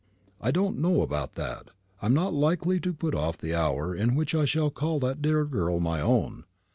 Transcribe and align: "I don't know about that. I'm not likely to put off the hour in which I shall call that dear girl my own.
"I 0.41 0.49
don't 0.49 0.79
know 0.79 1.03
about 1.03 1.35
that. 1.35 1.69
I'm 2.01 2.15
not 2.15 2.33
likely 2.33 2.79
to 2.79 2.91
put 2.91 3.13
off 3.13 3.37
the 3.37 3.53
hour 3.53 3.93
in 3.93 4.15
which 4.15 4.33
I 4.33 4.45
shall 4.45 4.71
call 4.71 4.99
that 5.01 5.21
dear 5.21 5.45
girl 5.45 5.79
my 5.79 6.01
own. 6.01 6.45